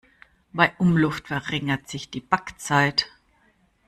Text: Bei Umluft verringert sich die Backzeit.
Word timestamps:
Bei 0.51 0.73
Umluft 0.79 1.27
verringert 1.27 1.87
sich 1.87 2.09
die 2.09 2.21
Backzeit. 2.21 3.05